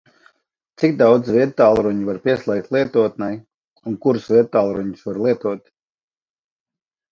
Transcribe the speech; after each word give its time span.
Cik 0.83 0.95
daudz 1.01 1.29
viedtālruņu 1.35 2.07
var 2.07 2.19
pieslēgt 2.23 2.73
lietotnei? 2.77 3.37
Un 3.93 4.01
kurus 4.07 4.27
viedtālruņus 4.37 5.07
var 5.11 5.23
lietot? 5.29 5.65